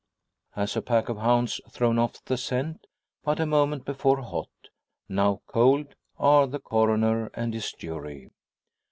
[0.55, 2.87] As a pack of hounds thrown off the scent,
[3.23, 4.49] but a moment before hot,
[5.07, 8.31] now cold, are the Coroner and his jury.